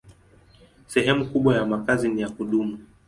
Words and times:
Sehemu 0.87 1.25
kubwa 1.25 1.55
ya 1.55 1.65
makazi 1.65 2.09
ni 2.09 2.21
ya 2.21 2.29
kudumu. 2.29 2.77